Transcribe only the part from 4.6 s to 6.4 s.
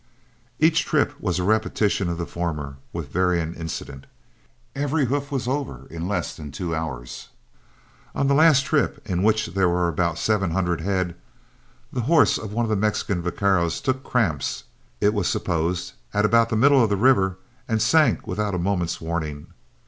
Every hoof was over in less